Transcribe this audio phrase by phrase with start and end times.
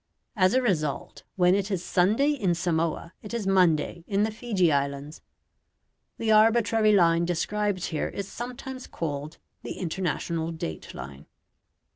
[0.35, 4.71] As a result, when it is Sunday in Samoa it is Monday in the Fiji
[4.71, 5.21] Islands.
[6.17, 11.27] The arbitrary line described here is sometimes called the International Date Line.